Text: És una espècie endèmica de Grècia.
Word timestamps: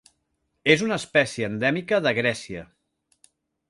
És 0.75 0.85
una 0.85 0.97
espècie 1.03 1.51
endèmica 1.51 2.03
de 2.09 2.17
Grècia. 2.23 2.69